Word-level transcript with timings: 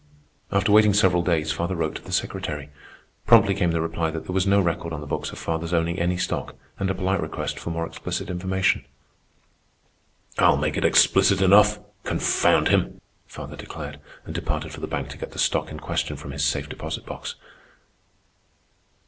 After 0.51 0.71
waiting 0.71 0.95
several 0.95 1.21
days, 1.21 1.51
father 1.51 1.75
wrote 1.75 1.93
to 1.97 2.01
the 2.01 2.11
secretary. 2.11 2.71
Promptly 3.27 3.53
came 3.53 3.69
the 3.69 3.81
reply 3.81 4.09
that 4.09 4.25
there 4.25 4.33
was 4.33 4.47
no 4.47 4.59
record 4.59 4.93
on 4.93 4.99
the 4.99 5.05
books 5.05 5.31
of 5.31 5.37
father's 5.37 5.73
owning 5.75 5.99
any 5.99 6.17
stock, 6.17 6.55
and 6.79 6.89
a 6.89 6.95
polite 6.95 7.21
request 7.21 7.59
for 7.59 7.69
more 7.69 7.85
explicit 7.85 8.27
information. 8.27 8.83
"I'll 10.39 10.57
make 10.57 10.75
it 10.75 10.85
explicit 10.85 11.39
enough, 11.39 11.77
confound 12.03 12.69
him," 12.69 12.99
father 13.27 13.55
declared, 13.55 13.99
and 14.25 14.33
departed 14.33 14.71
for 14.71 14.79
the 14.79 14.87
bank 14.87 15.09
to 15.09 15.19
get 15.19 15.33
the 15.33 15.37
stock 15.37 15.69
in 15.69 15.79
question 15.79 16.15
from 16.17 16.31
his 16.31 16.43
safe 16.43 16.67
deposit 16.67 17.05
box. 17.05 17.35